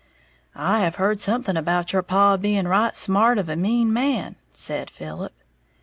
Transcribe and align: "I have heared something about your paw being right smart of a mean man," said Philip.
"I 0.55 0.79
have 0.79 0.95
heared 0.95 1.19
something 1.19 1.55
about 1.55 1.93
your 1.93 2.01
paw 2.01 2.35
being 2.35 2.67
right 2.67 2.97
smart 2.97 3.37
of 3.37 3.49
a 3.49 3.55
mean 3.55 3.93
man," 3.93 4.35
said 4.51 4.89
Philip. 4.89 5.31